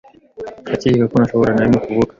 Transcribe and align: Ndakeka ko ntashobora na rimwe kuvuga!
Ndakeka 0.63 1.03
ko 1.11 1.15
ntashobora 1.17 1.51
na 1.53 1.63
rimwe 1.65 1.79
kuvuga! 1.85 2.09